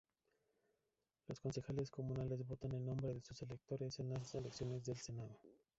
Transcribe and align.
Los 1.27 1.39
Concejales 1.39 1.91
Comunales 1.91 2.43
votan 2.47 2.73
en 2.73 2.87
nombre 2.87 3.13
de 3.13 3.21
sus 3.21 3.39
electores 3.43 3.99
en 3.99 4.09
las 4.09 4.33
elecciones 4.33 4.83
del 4.85 4.97
Senado. 4.97 5.37